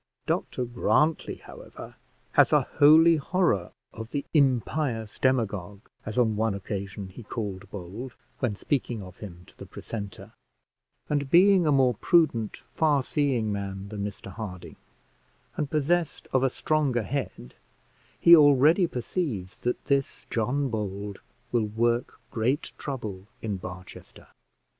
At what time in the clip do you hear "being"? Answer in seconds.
11.29-11.67